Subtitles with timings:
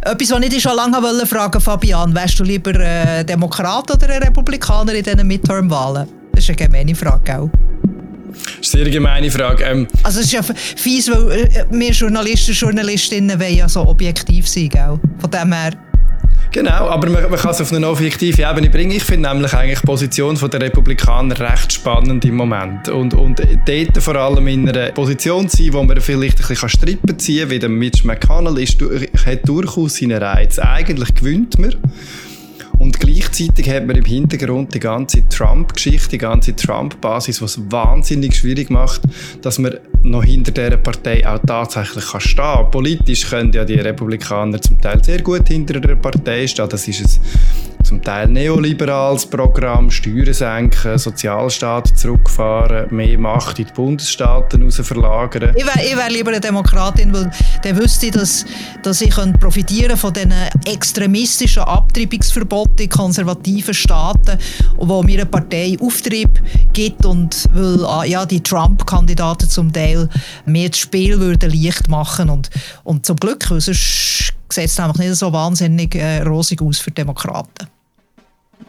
[0.00, 4.22] Etwas, was ich schon lange wollte fragen, Fabian, wärst du lieber äh, Demokrat oder ein
[4.22, 6.08] Republikaner in diesen Midterm-Wahlen?
[6.32, 7.50] Das ist eine gemeine Frage, gell?
[8.30, 9.64] Das ist eine sehr gemeine Frage.
[9.64, 13.86] Ähm, also es ist ja fies, weil äh, wir Journalisten und Journalistinnen wollen ja so
[13.86, 15.00] objektiv sein, gell?
[15.18, 15.72] Von dem her...
[16.50, 18.92] Genau, aber man, man kann es auf eine objektive Ebene bringen.
[18.92, 22.88] Ich finde nämlich eigentlich die Position der Republikaner recht spannend im Moment.
[22.88, 26.68] Und, und dort vor allem in einer Position zu sein, wo man vielleicht ein bisschen
[26.68, 28.78] Strippen ziehen kann, wie der Mitch McConnell ist,
[29.26, 30.58] hat durchaus seinen Reiz.
[30.58, 31.74] Eigentlich gewinnt man.
[32.78, 38.70] Und gleichzeitig hat man im Hintergrund die ganze Trump-Geschichte, die ganze Trump-Basis, was wahnsinnig schwierig
[38.70, 39.02] macht,
[39.42, 42.70] dass man noch hinter dieser Partei auch tatsächlich kann stehen kann.
[42.70, 46.68] Politisch können ja die Republikaner zum Teil sehr gut hinter der Partei stehen.
[46.68, 53.72] Das ist ein zum Teil neoliberales Programm, Steuern senken, Sozialstaat zurückfahren, mehr Macht in die
[53.72, 55.54] Bundesstaaten raus verlagern.
[55.56, 57.30] Ich wäre wär lieber eine Demokratin, weil
[57.62, 58.44] dann wüsste ich, dass,
[58.82, 60.34] dass ich profitieren von diesen
[60.66, 64.38] extremistischen Abtreibungsverboten in konservativen Staaten,
[64.76, 66.42] wo mir eine Partei Auftrieb
[66.74, 70.10] gibt und weil ah, ja, die Trump-Kandidaten zum Teil
[70.44, 72.50] mehr das Spiel würden leicht machen und,
[72.84, 76.90] und zum Glück, weil sonst sieht es nämlich nicht so wahnsinnig äh, rosig aus für
[76.90, 77.66] Demokraten.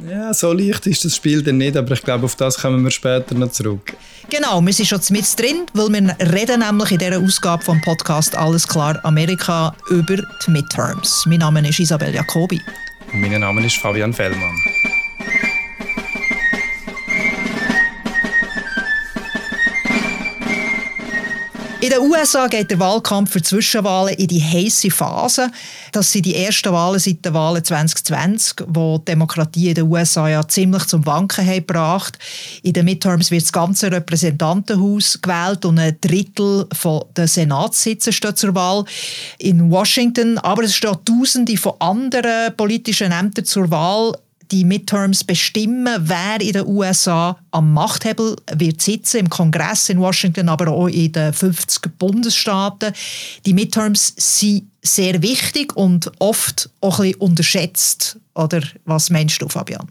[0.08, 2.92] Ja, so leicht ist das Spiel dann nicht, aber ich glaube, auf das kommen wir
[2.92, 3.94] später noch zurück.
[4.30, 8.36] Genau, wir sind schon mit drin, weil wir reden nämlich in dieser Ausgabe vom Podcast
[8.36, 11.26] Alles klar Amerika über die Midterms.
[11.26, 12.62] Mein Name ist Isabel Jacobi.
[13.12, 14.56] Und mein Name ist Fabian Fellmann.
[21.90, 25.50] In den USA geht der Wahlkampf für Zwischenwahlen in die heiße Phase.
[25.92, 30.30] Das sind die ersten Wahlen seit den Wahlen 2020, wo die Demokratie in den USA
[30.30, 32.20] ja ziemlich zum Wanken hat gebracht.
[32.62, 36.68] In den Midterms wird das ganze Repräsentantenhaus gewählt und ein Drittel
[37.18, 38.86] der Senatssitze steht zur Wahl
[39.40, 40.38] in Washington.
[40.38, 44.14] Aber es stehen Tausende von anderen politischen Ämtern zur Wahl
[44.52, 50.50] die Midterms bestimmen, wer in den USA am Machthebel wird sitzen, im Kongress in Washington,
[50.50, 52.94] aber auch in den 50 Bundesstaaten.
[53.46, 58.20] Die Midterms sind sehr wichtig und oft auch ein bisschen unterschätzt.
[58.34, 59.88] Oder was meinst du, Fabian?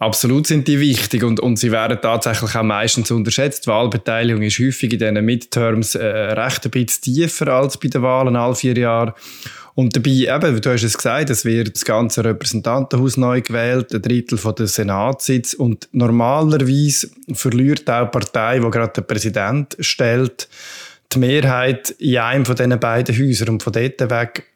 [0.00, 3.66] Absolut sind die wichtig und, und sie werden tatsächlich auch meistens unterschätzt.
[3.66, 8.02] Die Wahlbeteiligung ist häufig in diesen Midterms äh, recht ein bisschen tiefer als bei den
[8.02, 9.14] Wahlen alle vier Jahre.
[9.78, 14.02] Und dabei, eben, du hast es gesagt, es wird das ganze Repräsentantenhaus neu gewählt, ein
[14.02, 20.48] Drittel von der Senatssitz und normalerweise verliert auch die Partei, die gerade den Präsident stellt,
[21.12, 24.46] die Mehrheit in einem von diesen beiden Häusern und von dort weg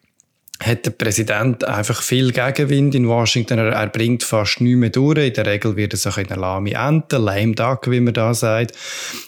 [0.61, 3.59] hat der Präsident einfach viel Gegenwind in Washington.
[3.59, 5.19] Er, er bringt fast nichts mehr durch.
[5.19, 8.33] In der Regel wird es auch in eine lahme Ente, lame duck, wie man da
[8.33, 8.73] sagt.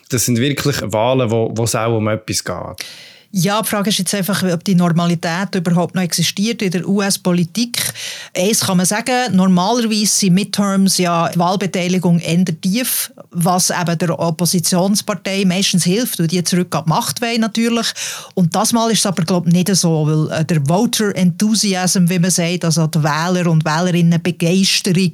[0.10, 2.86] Das sind wirklich Wahlen, wo es auch um etwas geht.
[3.38, 7.84] Ja, die Frage ist jetzt einfach, ob die Normalität überhaupt noch existiert in der US-Politik.
[8.34, 14.18] Eins kann man sagen, normalerweise sind Midterms ja die Wahlbeteiligung eher tief, was eben der
[14.18, 17.88] Oppositionspartei meistens hilft, weil die zurück an die Macht wollen natürlich.
[18.36, 22.10] Und das Mal ist es aber, glaube ich, nicht so, weil äh, der Voter Enthusiasm,
[22.10, 25.12] wie man sagt, also die Wähler und Wählerinnen Begeisterung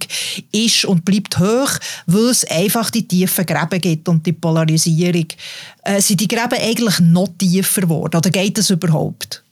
[0.52, 1.72] ist und bleibt hoch,
[2.06, 5.26] weil es einfach die tiefen Gräben gibt und die Polarisierung.
[5.84, 8.11] Äh, sind die Gräben eigentlich noch tiefer geworden?
[8.16, 9.44] Oder geht das überhaupt?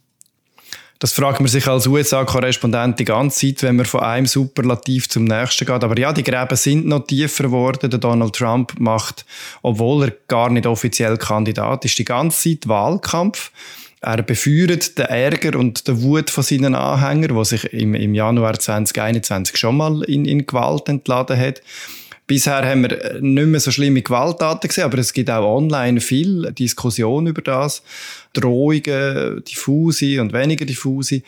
[0.99, 5.23] Das fragt man sich als USA-Korrespondent die ganze Zeit, wenn man von einem Superlativ zum
[5.23, 5.83] nächsten geht.
[5.83, 7.89] Aber ja, die Gräben sind noch tiefer geworden.
[7.89, 9.25] Der Donald Trump macht,
[9.61, 13.51] obwohl er gar nicht offiziell Kandidat ist, die ganze Zeit Wahlkampf.
[14.01, 18.59] Er befeuert den Ärger und den Wut von seinen Anhängern, die sich im, im Januar
[18.59, 21.61] 2021 schon mal in, in Gewalt entladen hat.
[22.29, 25.99] Bisher haben wir äh, nicht mehr so schlimme Gewalttaten gesehen, aber es gibt auch online
[25.99, 27.81] viel Diskussion über das.
[28.33, 31.23] Drohungen, diffuse und weniger diffuse.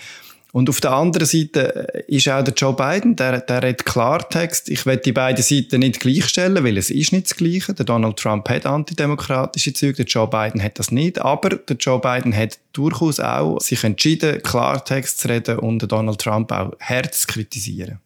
[0.52, 4.70] Und auf der anderen Seite äh, ist auch der Joe Biden, der, der redet Klartext.
[4.70, 7.74] Ich will die beiden Seiten nicht gleichstellen, weil es ist nicht das Gleiche.
[7.74, 11.20] Der Donald Trump hat antidemokratische Züge, der Joe Biden hat das nicht.
[11.20, 16.22] Aber der Joe Biden hat durchaus auch sich entschieden, Klartext zu reden und den Donald
[16.22, 17.98] Trump auch hart kritisieren.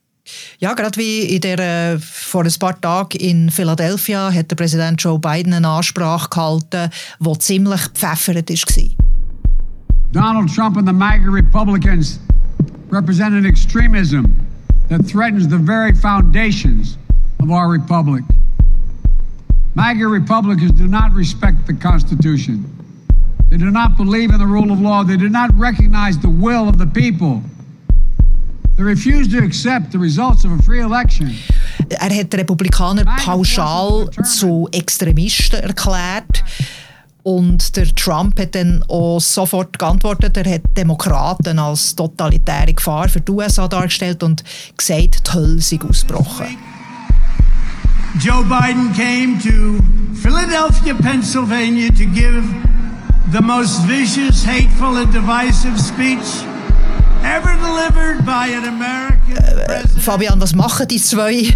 [0.60, 5.02] Ja, gerade wie in der, äh, vor ein paar Tagen in Philadelphia hat der Präsident
[5.02, 6.90] Joe Biden eine Ansprache gehalten,
[7.20, 9.06] die ziemlich pfeffert war.
[10.12, 12.20] Donald Trump and the MAGA Republicans
[12.90, 14.26] represent an extremism
[14.88, 16.98] that threatens the very foundations
[17.42, 18.24] of our republic.
[19.76, 22.64] MAGA Republicans do not respect the Constitution.
[23.50, 25.04] They do not believe in the rule of law.
[25.04, 27.44] They do not recognize the will of the people.
[31.90, 36.44] Er hat die Republikaner pauschal zu Extremisten erklärt.
[37.24, 43.22] Und der Trump hat dann auch sofort geantwortet, er hat Demokraten als totalitäre Gefahr für
[43.22, 44.44] die USA dargestellt und
[44.78, 46.58] gesagt, die Hölle sei ausgebrochen.
[48.20, 49.84] Joe Biden came to
[50.14, 52.44] Philadelphia, Pennsylvania to give
[53.32, 56.46] the most vicious, hateful and divisive speech
[57.26, 57.66] äh, president.
[60.00, 61.48] Fabian, was machen die zwei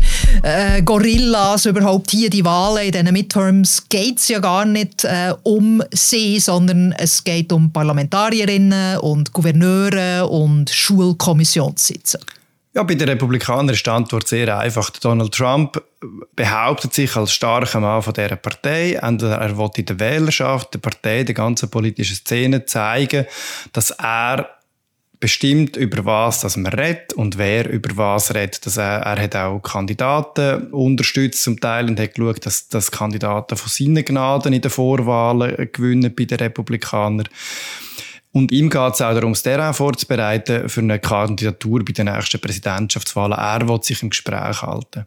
[0.42, 3.88] äh, Gorillas überhaupt hier, die Wahlen in diesen Midterms?
[3.90, 10.28] Geht es ja gar nicht äh, um sie, sondern es geht um Parlamentarierinnen und Gouverneure
[10.28, 12.20] und Schulkommissionssitze.
[12.74, 14.90] Ja, bei den Republikanern ist die Antwort sehr einfach.
[14.92, 15.82] Donald Trump
[16.36, 18.94] behauptet sich als starker Mann von dieser Partei.
[18.94, 23.26] Entweder er will in der Wählerschaft, der Partei, der ganzen politischen Szene zeigen,
[23.74, 24.59] dass er
[25.20, 28.66] bestimmt, über was dass man redet und wer über was redet.
[28.66, 33.58] Dass er, er hat auch Kandidaten unterstützt zum Teil und hat geschaut, dass, dass Kandidaten
[33.58, 37.28] von seinen Gnaden in den Vorwahlen gewinnen bei den Republikanern.
[38.32, 42.40] Und ihm geht es auch darum, das Terrain vorzubereiten für eine Kandidatur bei den nächsten
[42.40, 43.38] Präsidentschaftswahlen.
[43.38, 45.06] Er will sich im Gespräch halten.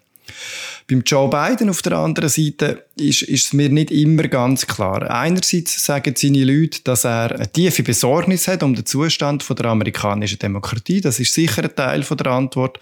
[0.88, 5.10] Beim Joe Biden auf der anderen Seite ist, ist es mir nicht immer ganz klar.
[5.10, 9.66] Einerseits sagen seine Leute, dass er eine tiefe Besorgnis hat um den Zustand von der
[9.66, 11.00] amerikanischen Demokratie.
[11.00, 12.78] Das ist sicher ein Teil von der Antwort.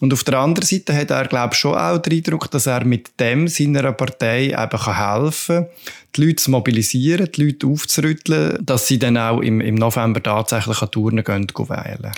[0.00, 2.84] Und auf der anderen Seite hat er, glaube ich, schon auch den Eindruck, dass er
[2.84, 5.66] mit dem seiner Partei eben helfen kann,
[6.14, 10.80] die Leute zu mobilisieren, die Leute aufzurütteln, dass sie dann auch im, im November tatsächlich
[10.82, 12.12] an Turnen gehen, gehen wählen.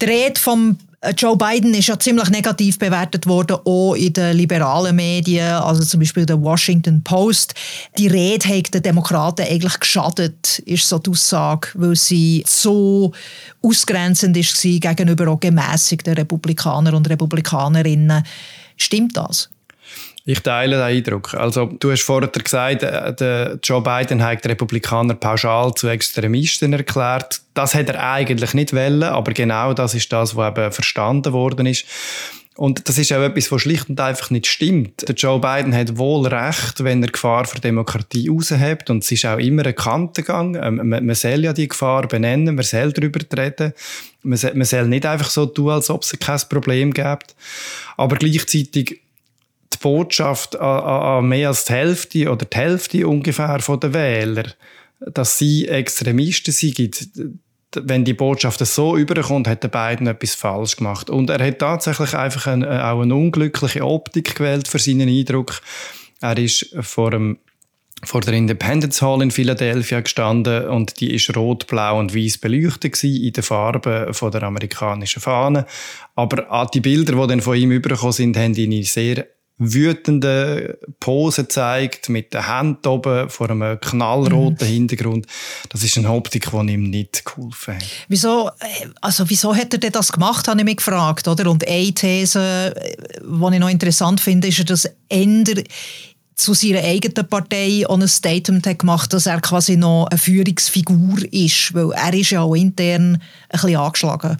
[0.00, 0.78] Die Rede vom
[1.16, 6.00] Joe Biden ist ja ziemlich negativ bewertet worden, auch in den liberalen Medien, also zum
[6.00, 7.54] Beispiel der Washington Post.
[7.98, 13.12] Die Rede hat den Demokraten eigentlich geschadet, ist so die Aussage, weil sie so
[13.62, 18.24] ausgrenzend ist gegenüber auch gemäßigten Republikanern und Republikanerinnen.
[18.76, 19.50] Stimmt das?
[20.26, 21.34] Ich teile den Eindruck.
[21.34, 26.72] Also, du hast vorher gesagt, äh, der Joe Biden hat die Republikaner pauschal zu Extremisten
[26.72, 27.42] erklärt.
[27.52, 31.66] Das hat er eigentlich nicht wollen, aber genau das ist das, was eben verstanden worden
[31.66, 31.84] ist.
[32.56, 35.06] Und das ist auch etwas, was schlicht und einfach nicht stimmt.
[35.08, 38.90] Der Joe Biden hat wohl recht, wenn er Gefahr für Demokratie raushebt.
[38.90, 40.54] Und es ist auch immer ein Kantengang.
[40.54, 43.72] Ähm, man, man soll ja die Gefahr benennen, man soll darüber reden.
[44.22, 47.34] Man soll, man soll nicht einfach so tun, als ob es kein Problem gibt.
[47.96, 49.00] Aber gleichzeitig
[49.84, 54.50] Botschaft an, an, mehr als die Hälfte oder die Hälfte ungefähr von den Wählern,
[54.98, 57.06] dass sie Extremisten sind,
[57.76, 61.10] wenn die Botschaft so überkommt, hat der Biden etwas falsch gemacht.
[61.10, 65.60] Und er hat tatsächlich einfach eine, auch eine unglückliche Optik gewählt für seinen Eindruck.
[66.22, 67.38] Er ist vor dem
[68.02, 73.02] vor der Independence Hall in Philadelphia gestanden und die ist rot, blau und weiß beleuchtet
[73.02, 75.64] in den Farben von der amerikanischen Fahne.
[76.14, 79.26] Aber die Bilder, die dann von ihm übergekommen sind, haben ihn sehr
[79.58, 84.72] wütende Pose zeigt, mit den Händen oben vor einem knallroten mhm.
[84.72, 85.26] Hintergrund.
[85.68, 87.84] Das ist eine Optik, die ihm nicht geholfen hat.
[88.08, 88.50] Wieso,
[89.00, 91.28] also wieso hat er denn das gemacht, habe ich mich gefragt.
[91.28, 91.50] Oder?
[91.50, 95.62] Und eine These, äh, die ich noch interessant finde, ist, dass Ender
[96.34, 101.32] zu seiner eigenen Partei auch ein Statement hat gemacht, dass er quasi noch eine Führungsfigur
[101.32, 103.20] ist, weil er ist ja auch intern ein
[103.50, 104.38] bisschen angeschlagen.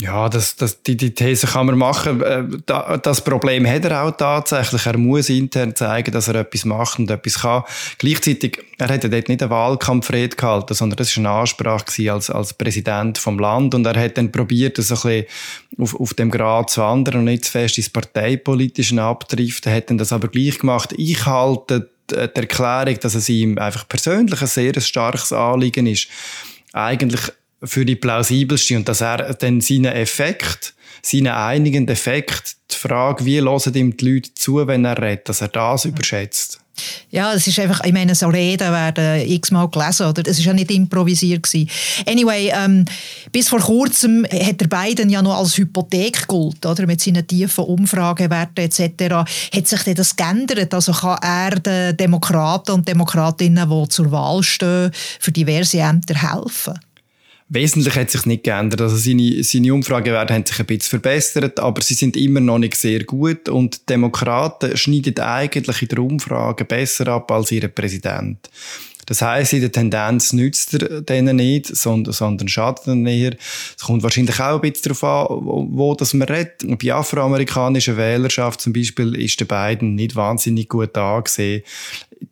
[0.00, 2.22] Ja, das, das, die, die These kann man machen.
[2.22, 4.86] Äh, das Problem hat er auch tatsächlich.
[4.86, 7.64] Er muss intern zeigen, dass er etwas macht und etwas kann.
[7.98, 12.30] Gleichzeitig, er hat ja dort nicht eine Wahlkampfrede gehalten, sondern das war eine Ansprache als,
[12.30, 15.26] als Präsident vom Land und er hat dann probiert, so ein bisschen
[15.78, 19.70] auf, auf dem Grad zu wandern und nicht zu fest ins Parteipolitische abdriften.
[19.70, 20.94] Er hat dann das aber gleich gemacht.
[20.96, 26.08] Ich halte die Erklärung, dass es ihm einfach persönlich ein sehr starkes Anliegen ist,
[26.72, 27.20] eigentlich
[27.62, 33.40] für die plausibelste und dass er dann seinen Effekt, seinen einigen Effekt, die Frage, wie
[33.40, 36.60] hören ihm die Leute zu, wenn er redet, dass er das überschätzt.
[37.10, 40.22] Ja, es ist einfach, ich meine, so Reden werden x-mal gelesen, oder?
[40.26, 41.68] Es ist ja nicht improvisiert gewesen.
[42.06, 42.84] Anyway, ähm,
[43.32, 46.86] bis vor kurzem hat der Biden ja noch als Hypothek gilt, oder?
[46.86, 49.14] Mit seinen tiefen Umfragewerten etc.
[49.54, 50.72] Hat sich denn das geändert?
[50.72, 56.78] Also kann er den Demokraten und Demokratinnen, die zur Wahl stehen, für diverse Ämter helfen?
[57.52, 58.80] Wesentlich hat sich nicht geändert.
[58.80, 62.76] Also seine, seine Umfragewerte haben sich ein bisschen verbessert, aber sie sind immer noch nicht
[62.76, 68.48] sehr gut und Demokraten schneiden eigentlich in der Umfrage besser ab als ihr Präsident.
[69.10, 73.34] Das heisst, in der Tendenz nützt er denen nicht, sondern, sondern schadet ihnen eher.
[73.76, 76.62] Es kommt wahrscheinlich auch ein bisschen darauf an, wo, wo das man redet.
[76.80, 81.64] Bei afroamerikanischer Wählerschaft zum Beispiel ist der Biden nicht wahnsinnig gut angesehen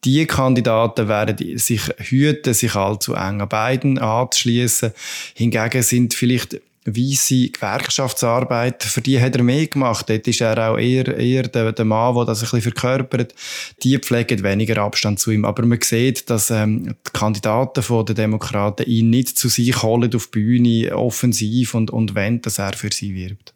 [0.04, 4.92] die Kandidaten werden sich hüten, sich allzu eng an beiden anzuschließen.
[5.34, 6.60] Hingegen sind vielleicht
[6.96, 10.08] weisse Gewerkschaftsarbeit, für die hat er mehr gemacht.
[10.08, 13.34] Dort ist er auch eher, eher der, der Mann, der das ein bisschen verkörpert.
[13.82, 15.44] Die pflegen weniger Abstand zu ihm.
[15.44, 20.14] Aber man sieht, dass ähm, die Kandidaten von den Demokraten ihn nicht zu sich holen
[20.14, 23.54] auf die Bühne, offensiv und, und wollen, dass er für sie wirbt.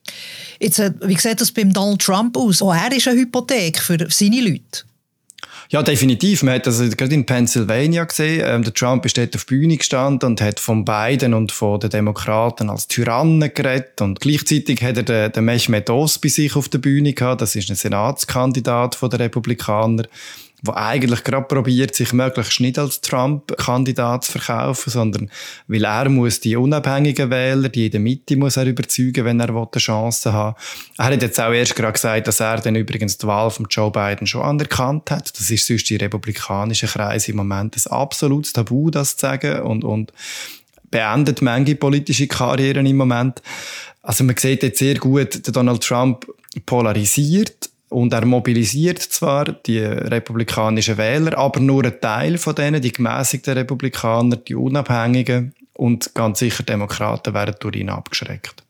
[0.60, 2.62] Jetzt, äh, wie sieht das beim Donald Trump aus?
[2.62, 4.84] Auch er ist eine Hypothek für seine Leute.
[5.72, 6.42] Ja, definitiv.
[6.42, 8.44] Man hat das gerade in Pennsylvania gesehen.
[8.44, 11.80] Ähm, der Trump ist dort auf die Bühne gestanden und hat von Biden und von
[11.80, 14.02] den Demokraten als Tyrannen geredet.
[14.02, 17.40] Und gleichzeitig hat er den, den Mehmet Oz bei sich auf der Bühne gehabt.
[17.40, 20.04] Das ist ein Senatskandidat der Republikaner
[20.64, 25.30] der eigentlich gerade probiert, sich möglichst nicht als Trump-Kandidat zu verkaufen, sondern
[25.66, 29.48] weil er muss die unabhängigen Wähler, die in der Mitte muss er überzeugen, wenn er
[29.48, 30.56] eine Chance haben
[30.98, 33.90] Er hat jetzt auch erst gerade gesagt, dass er dann übrigens die Wahl von Joe
[33.90, 35.36] Biden schon anerkannt hat.
[35.36, 39.82] Das ist sonst die republikanischen Kreise im Moment ein absolutes Tabu, das zu sagen und,
[39.82, 40.12] und
[40.92, 43.42] beendet manche politische Karrieren im Moment.
[44.02, 46.26] Also man sieht jetzt sehr gut, Donald Trump
[46.66, 52.92] polarisiert und er mobilisiert zwar die republikanischen Wähler, aber nur ein Teil von denen, die
[52.92, 58.62] gemäßigten Republikaner, die Unabhängigen und ganz sicher Demokraten werden durch ihn abgeschreckt.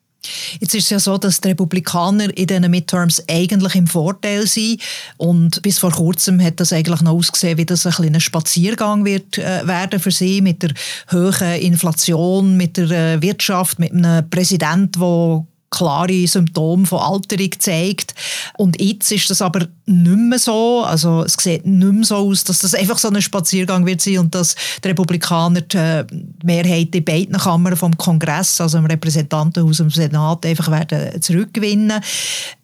[0.60, 4.80] Jetzt ist es ja so, dass die Republikaner in diesen Midterms eigentlich im Vorteil sind.
[5.16, 9.38] Und bis vor kurzem hat das eigentlich noch ausgesehen, wie das ein kleiner Spaziergang wird
[9.38, 10.74] äh, werden für sie mit der
[11.10, 18.14] hohen Inflation, mit der äh, Wirtschaft, mit einem Präsident, der klare Symptome von Alterung zeigt.
[18.56, 20.84] Und jetzt ist das aber nicht mehr so.
[20.84, 24.18] Also es sieht nicht mehr so aus, dass das einfach so ein Spaziergang wird sein
[24.18, 26.04] und dass die Republikaner die äh,
[26.44, 32.00] Mehrheit in beiden Kammern vom Kongress, also im Repräsentantenhaus und im Senat, einfach werden zurückgewinnen.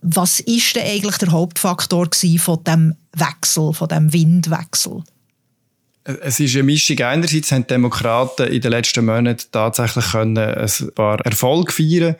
[0.02, 5.02] Was ist denn eigentlich der Hauptfaktor von dem Wechsel, von dem Windwechsel?
[6.22, 6.98] Es ist eine Mischung.
[7.00, 12.16] Einerseits haben die Demokraten in den letzten Monaten tatsächlich können ein paar Erfolge feiern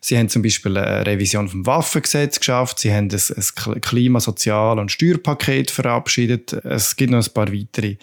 [0.00, 2.78] Sie haben zum Beispiel eine Revision vom Waffengesetz geschafft.
[2.78, 6.52] Sie haben ein, ein Klima-, Sozial- und Steuerpaket verabschiedet.
[6.64, 7.96] Es gibt noch ein paar weitere.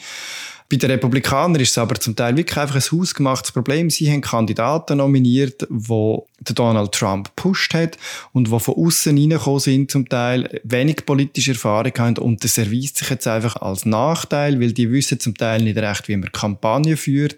[0.71, 3.89] Bei den Republikanern ist es aber zum Teil wirklich einfach ein hausgemachtes Problem.
[3.89, 7.97] Sie haben Kandidaten nominiert, wo Donald Trump pusht hat
[8.33, 12.97] und wo von außen reingekommen sind, zum Teil wenig politische Erfahrung haben und das erweist
[12.97, 16.97] sich jetzt einfach als Nachteil, weil die wissen zum Teil nicht recht, wie man Kampagne
[16.97, 17.37] führt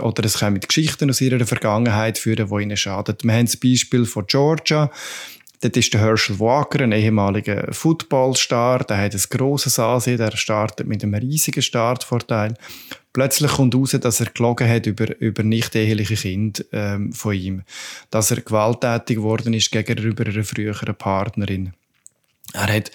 [0.00, 3.16] oder es kommen Geschichten aus ihrer Vergangenheit führen, die ihnen schaden.
[3.22, 4.90] Wir haben das Beispiel von Georgia.
[5.60, 10.86] Dort ist der Herschel Walker, ein ehemaliger Footballstar, der hat ein grosses Ansehen, der startet
[10.86, 12.54] mit einem riesigen Startvorteil.
[13.12, 17.62] Plötzlich kommt raus, dass er gelogen hat über, über nicht eheliche Kinder ähm, von ihm.
[18.10, 21.72] Dass er gewalttätig geworden ist gegenüber einer früheren Partnerin.
[22.52, 22.92] Er hat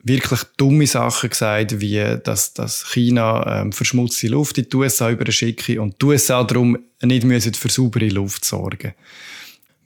[0.00, 5.82] wirklich dumme Sachen gesagt, wie dass, dass China ähm, verschmutzte Luft in die USA überschicke
[5.82, 8.94] und die USA darum nicht müssen für saubere Luft sorgen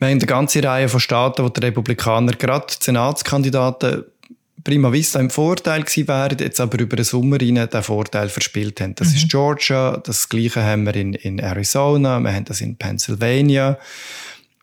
[0.03, 4.03] Wir haben eine ganze Reihe von Staaten, wo die Republikaner gerade die Senatskandidaten
[4.65, 8.81] prima vista im Vorteil gewesen wären, jetzt aber über den Sommer rein den Vorteil verspielt
[8.81, 8.97] haben.
[8.97, 9.15] Das mhm.
[9.15, 13.79] ist Georgia, das Gleiche haben wir in, in Arizona, wir haben das in Pennsylvania,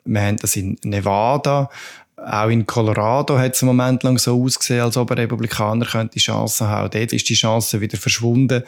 [0.03, 1.69] wir haben das in Nevada.
[2.17, 6.19] Auch in Colorado hat es einen Moment lang so ausgesehen, als ob ein Republikaner könnte
[6.19, 6.89] Chancen haben.
[6.91, 8.63] Dort ist die Chance wieder verschwunden.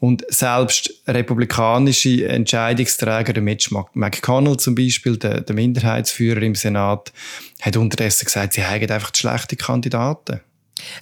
[0.00, 7.12] Und selbst republikanische Entscheidungsträger, der Mitch McConnell zum Beispiel, der, der Minderheitsführer im Senat,
[7.60, 10.40] hat unterdessen gesagt, sie haben einfach schlechte Kandidaten.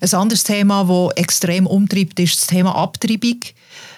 [0.01, 3.39] Ein anderes Thema, das extrem umtreibt, ist das Thema Abtreibung.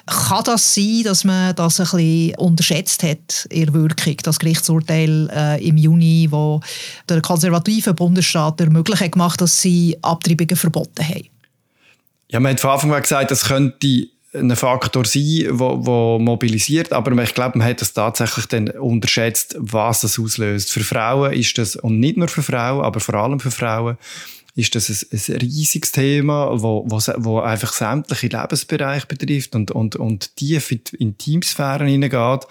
[0.07, 5.67] Kann das sein, dass man das ein bisschen unterschätzt hat, ihre Wirkung, das Gerichtsurteil äh,
[5.67, 6.61] im Juni, wo
[7.09, 11.29] der konservative Bundesstaat ermöglicht gemacht dass sie Abtreibungen verboten haben?
[12.29, 17.21] Ja, man hat von Anfang an gesagt, das könnte ein Faktor sein, wo mobilisiert, aber
[17.23, 20.71] ich glaube, man hat das tatsächlich dann unterschätzt, was das auslöst.
[20.71, 23.99] Für Frauen ist das, und nicht nur für Frauen, aber vor allem für Frauen,
[24.55, 29.97] ist das ein, ein riesiges Thema, wo, wo, wo einfach sämtliche Lebensbereiche betrifft und, und,
[29.97, 32.47] und tief in die Intimsphären hineingeht.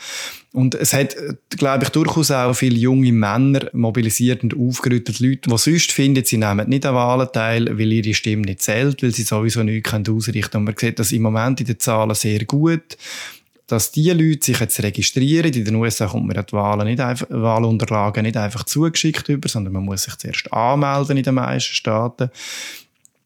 [0.51, 1.15] Und es hat,
[1.49, 6.37] glaube ich, durchaus auch viele junge Männer mobilisiert und aufgerüttelt Leute, die sonst finden, sie
[6.37, 10.51] nehmen nicht an Wahlen teil, weil ihre Stimme nicht zählt, weil sie sowieso nichts ausrichten
[10.51, 10.61] können.
[10.61, 12.97] Und man sieht das im Moment in den Zahlen sehr gut
[13.71, 15.53] dass die Leute sich jetzt registrieren.
[15.53, 19.73] In den USA kommt man die Wahlen nicht einfach, Wahlunterlagen nicht einfach zugeschickt über, sondern
[19.73, 22.29] man muss sich zuerst anmelden in den meisten Staaten.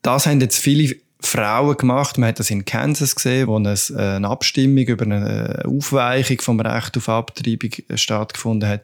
[0.02, 2.18] Das haben jetzt viele Frauen gemacht.
[2.18, 6.98] Man hat das in Kansas gesehen, wo eine, eine Abstimmung über eine Aufweichung vom Recht
[6.98, 8.82] auf Abtreibung stattgefunden hat.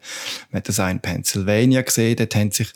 [0.51, 2.15] Man hat das auch in Pennsylvania gesehen.
[2.15, 2.71] Dort haben sich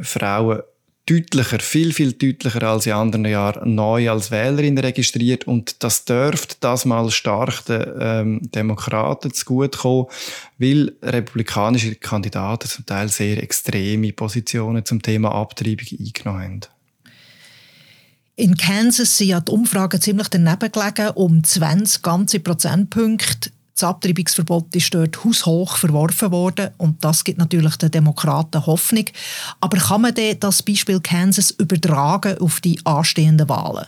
[0.00, 0.62] Frauen
[1.06, 6.56] deutlicher, viel, viel deutlicher als in anderen Jahren neu als Wählerin registriert und das dürfte
[6.60, 10.06] das mal stark den ähm, Demokraten zugutekommen,
[10.58, 16.60] weil republikanische Kandidaten zum Teil sehr extreme Positionen zum Thema Abtreibung eingenommen haben.
[18.36, 23.50] In Kansas sind ja die Umfragen ziemlich daneben gelegen, um 20 ganze Prozentpunkte.
[23.74, 29.06] Das Abtreibungsverbot ist dort haushoch verworfen worden und das gibt natürlich den Demokraten Hoffnung.
[29.60, 33.86] Aber kann man das Beispiel Kansas übertragen auf die anstehenden Wahlen?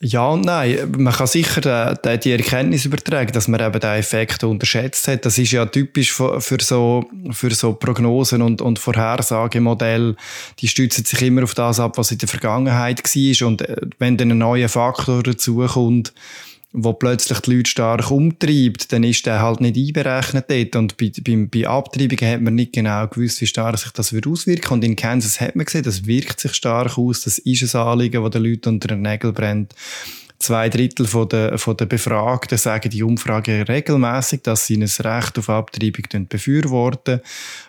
[0.00, 0.92] Ja und nein.
[0.96, 5.26] Man kann sicher äh, die Erkenntnis übertragen, dass man eben den Effekt unterschätzt hat.
[5.26, 10.14] Das ist ja typisch für, so, für so Prognosen und, und Vorhersagemodelle.
[10.60, 13.48] Die stützen sich immer auf das ab, was in der Vergangenheit war.
[13.48, 16.12] Und äh, wenn dann ein neuer Faktor dazukommt,
[16.72, 20.76] wo plötzlich die Leute stark umtreibt, dann ist der halt nicht einberechnet dort.
[20.76, 24.46] Und bei, bei, bei Abtreibungen hat man nicht genau gewusst, wie stark sich das auswirken
[24.46, 27.22] würde Und in Kansas hat man gesehen, das wirkt sich stark aus.
[27.22, 29.74] Das ist ein Anliegen, das den Leuten unter den Nägeln brennt.
[30.38, 35.36] Zwei Drittel von der, von der Befragten sagen die Umfrage regelmäßig, dass sie ein Recht
[35.36, 37.20] auf Abtreibung befürworten.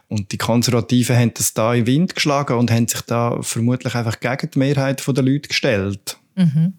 [0.07, 3.95] Und die Konservativen haben das da in den Wind geschlagen und haben sich da vermutlich
[3.95, 6.17] einfach gegen die Mehrheit der Leute gestellt.
[6.35, 6.73] Mhm.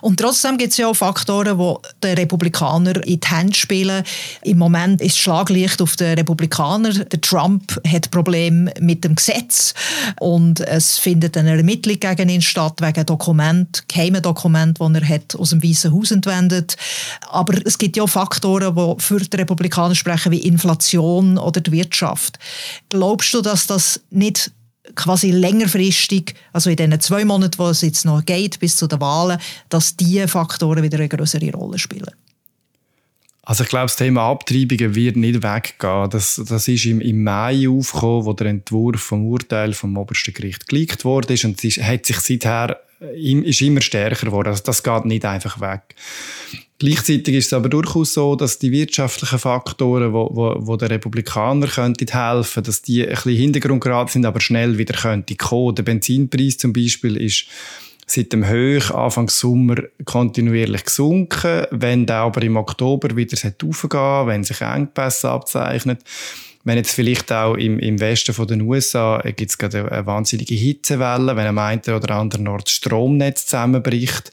[0.00, 4.04] Und trotzdem gibt es ja auch Faktoren, die den Republikanern in die Hände spielen.
[4.42, 6.92] Im Moment ist Schlaglicht auf den Republikaner.
[6.92, 9.74] Der Trump hat Probleme mit dem Gesetz
[10.20, 15.34] und es findet eine Ermittlung gegen ihn statt wegen Dokument, geheimen Dokument, das er hat
[15.36, 16.76] aus dem Weißen Haus entwendet.
[17.28, 21.72] Aber es gibt ja auch Faktoren, die für die Republikaner sprechen, wie Inflation oder die
[21.72, 22.38] Wirtschaft.
[22.90, 24.52] Glaubst du, dass das nicht
[24.94, 29.00] quasi längerfristig, also in den zwei Monaten, wo es jetzt noch geht, bis zu den
[29.00, 29.38] Wahlen,
[29.68, 32.10] dass diese Faktoren wieder eine größere Rolle spielen?
[33.46, 36.08] Also ich glaube, das Thema Abtreibungen wird nicht weggehen.
[36.08, 40.66] Das, das ist im, im Mai aufgekommen, wo der Entwurf vom Urteil vom obersten Gericht
[40.66, 42.80] geleakt worden ist und es ist, hat sich seither
[43.14, 44.48] ist immer stärker geworden.
[44.48, 45.94] Also das geht nicht einfach weg.
[46.78, 51.68] Gleichzeitig ist es aber durchaus so, dass die wirtschaftlichen Faktoren, wo, wo, wo der Republikaner
[51.68, 55.76] könnten helfen, dass die ein bisschen Hintergrund sind, aber schnell wieder könnten kommen.
[55.76, 57.46] Der Benzinpreis zum Beispiel ist
[58.06, 64.44] seit dem Höch Anfang Sommer kontinuierlich gesunken, wenn der aber im Oktober wieder aufgehen wenn
[64.44, 66.00] sich Engpässe abzeichnet.
[66.64, 70.54] Wenn jetzt vielleicht auch im, im Westen von den USA gibt es gerade eine wahnsinnige
[70.54, 74.32] Hitzewelle, wenn am einen oder anderen Ort Stromnetz zusammenbricht,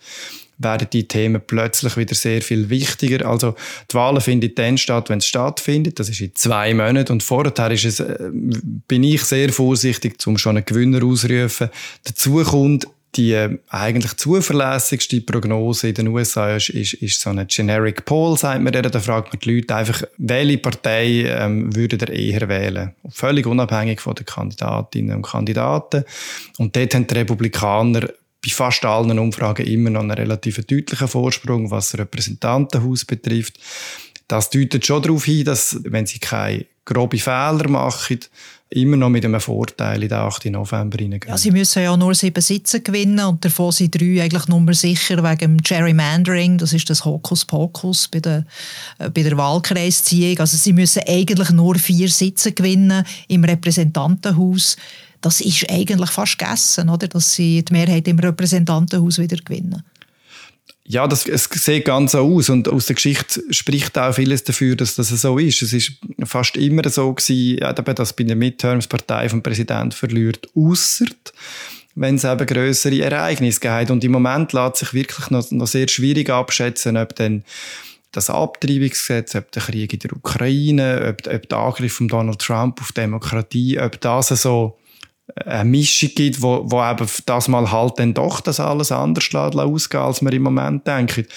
[0.64, 3.28] werden die Themen plötzlich wieder sehr viel wichtiger.
[3.28, 3.56] Also
[3.90, 6.00] die Wahlen finden dann statt, wenn es stattfindet.
[6.00, 7.14] Das ist in zwei Monaten.
[7.14, 11.70] Und vorher ist es, äh, bin ich sehr vorsichtig, um schon einen Gewinner auszurufen.
[12.04, 17.46] Dazu kommt, die äh, eigentlich zuverlässigste Prognose in den USA ist, ist, ist so eine
[17.46, 22.10] Generic Poll, sagt man Da fragt man die Leute einfach, welche Partei ähm, würde ihr
[22.10, 22.96] eher wählen?
[23.10, 26.06] Völlig unabhängig von den Kandidatinnen und Kandidaten.
[26.58, 28.02] Und dort haben die Republikaner
[28.44, 33.60] bei fast allen Umfragen immer noch einen relativ deutlichen Vorsprung, was das Repräsentantenhaus betrifft.
[34.28, 38.20] Das deutet schon darauf hin, dass, wenn sie keine grobe Fehler machen,
[38.74, 40.46] immer noch mit einem Vorteil in den 8.
[40.46, 41.22] November reingehen.
[41.28, 45.22] Ja, sie müssen ja nur sieben Sitze gewinnen und davon sind drei eigentlich nur sicher
[45.24, 46.58] wegen Gerrymandering.
[46.58, 48.46] Das ist das Hokuspokus bei der,
[48.98, 50.40] äh, bei der Wahlkreisziehung.
[50.40, 54.78] Also sie müssen eigentlich nur vier Sitze gewinnen im Repräsentantenhaus.
[55.20, 57.08] Das ist eigentlich fast gegessen, oder?
[57.08, 59.84] dass sie die Mehrheit im Repräsentantenhaus wieder gewinnen.
[60.92, 64.76] Ja, das, es sieht ganz so aus und aus der Geschichte spricht auch vieles dafür,
[64.76, 65.62] dass das so ist.
[65.62, 65.94] Es ist
[66.26, 67.60] fast immer so gewesen,
[67.96, 71.06] dass bei den Midterms Partei vom Präsident verliert, ausser
[71.96, 73.90] wenn es eben größere Ereignisse gibt.
[73.90, 77.46] Und im Moment lässt sich wirklich noch, noch sehr schwierig abschätzen, ob dann
[78.12, 82.82] das Abtreibungsgesetz, ob der Krieg in der Ukraine, ob, ob der Angriff von Donald Trump
[82.82, 84.78] auf Demokratie, ob das so
[85.36, 90.04] eine Mischung gibt, wo, wo eben das mal halt dann doch das alles anders ausgehen
[90.04, 91.28] als man im Moment denkt.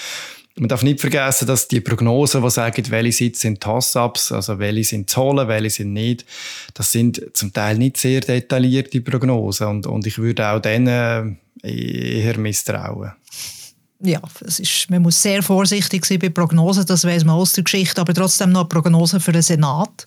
[0.57, 4.85] Man darf nicht vergessen, dass die Prognosen, die sagen, welche Sitze sind Toss-Ups, also welche
[4.85, 6.25] sind zu holen, welche sind nicht,
[6.75, 12.39] das sind zum Teil nicht sehr detaillierte Prognosen und, und ich würde auch denen eher
[12.39, 13.13] misstrauen.
[14.01, 17.65] Ja, es ist, man muss sehr vorsichtig sein bei Prognosen, das weiß man aus der
[17.65, 20.07] Geschichte, aber trotzdem noch Prognosen für den Senat.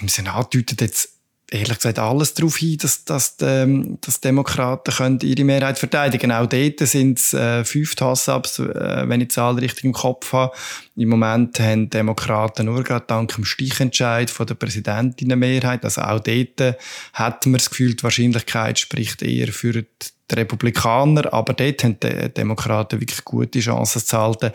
[0.00, 1.15] Im Senat deutet jetzt
[1.50, 6.32] ehrlich gesagt alles darauf hin, dass, dass, ähm, dass Demokraten können ihre Mehrheit verteidigen.
[6.32, 10.32] Auch dort sind es äh, fünf Tassabs, äh, wenn ich die Zahl richtig im Kopf
[10.32, 10.54] habe.
[10.96, 15.84] Im Moment haben Demokraten nur gerade dank dem Stichentscheid von der Präsidentin eine Mehrheit.
[15.84, 16.76] Also auch dort
[17.12, 19.86] hat man das Gefühl, die Wahrscheinlichkeit spricht eher für die
[20.30, 24.50] die Republikaner, aber dort haben die Demokraten wirklich gute Chancen zu halten.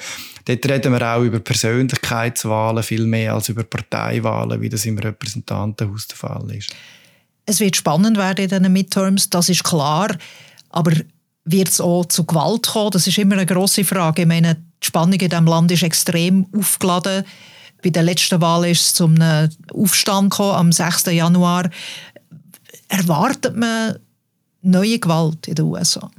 [0.45, 6.07] Dort reden wir auch über Persönlichkeitswahlen viel mehr als über Parteiwahlen, wie das im Repräsentantenhaus
[6.07, 6.73] der Fall ist.
[7.45, 10.15] Es wird spannend werden in diesen Midterms, das ist klar.
[10.69, 10.93] Aber
[11.45, 12.91] wird es auch zu Gewalt kommen?
[12.91, 14.23] Das ist immer eine grosse Frage.
[14.23, 17.23] Ich meine, die Spannung in diesem Land ist extrem aufgeladen.
[17.83, 19.17] Bei der letzten Wahl ist es zum
[19.73, 21.07] Aufstand gekommen, am 6.
[21.07, 21.69] Januar.
[22.87, 23.97] Erwartet man
[24.61, 26.09] neue Gewalt in den USA?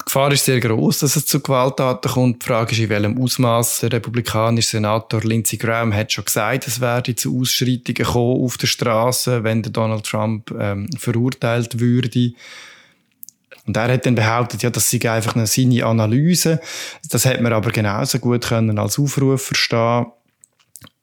[0.00, 2.42] Die Gefahr ist sehr groß, dass es zu Gewalttaten kommt.
[2.42, 3.80] Die Frage ist, in welchem Ausmaß.
[3.80, 8.66] Der republikanische Senator Lindsey Graham hat schon gesagt, es werde zu Ausschreitungen kommen auf der
[8.66, 12.32] Straße, wenn Donald Trump ähm, verurteilt würde.
[13.66, 16.60] Und er hat dann behauptet, ja, das sei einfach eine seine Analyse.
[17.08, 20.06] Das hätte man aber genauso gut können als Aufruf verstehen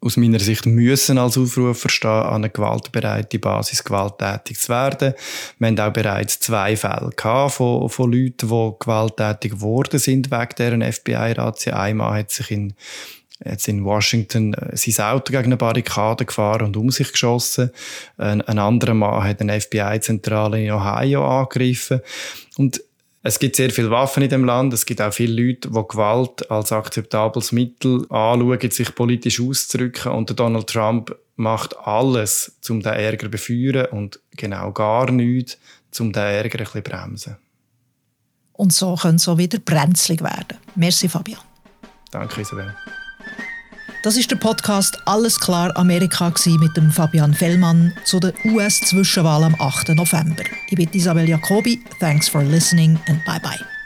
[0.08, 5.14] aus meiner Sicht müssen als Aufruf verstehen, an eine gewaltbereite Basis gewalttätig zu werden.
[5.60, 10.56] Wir haben auch bereits zwei Fälle gehabt von, von Leuten, die gewalttätig geworden sind wegen
[10.58, 11.78] deren FBI-Razzia.
[11.78, 12.74] Einmal hat sich in
[13.46, 17.72] jetzt in Washington äh, sein Auto gegen eine Barrikade gefahren und um sich geschossen.
[18.18, 22.02] Ein, ein anderer Mann hat eine FBI-Zentrale in Ohio angegriffen.
[22.58, 22.82] Und
[23.28, 24.74] es gibt sehr viele Waffen in dem Land.
[24.74, 30.14] Es gibt auch viele Leute, die Gewalt als akzeptables Mittel anschauen, sich politisch auszudrücken.
[30.14, 35.58] Und der Donald Trump macht alles, um den Ärger zu befeuern und genau gar nichts,
[36.00, 37.36] um den Ärger ein bisschen zu bremsen.
[38.54, 40.58] Und so können so wieder brenzlig werden.
[40.76, 41.42] Merci, Fabian.
[42.12, 42.74] Danke, Isabel.
[44.08, 49.54] Das ist der Podcast Alles klar Amerika mit dem Fabian Fellmann zu der US-Zwischenwahl am
[49.60, 49.90] 8.
[49.90, 50.46] November.
[50.70, 51.82] Ich bin Isabel Jacobi.
[52.00, 53.77] Thanks for listening and bye bye.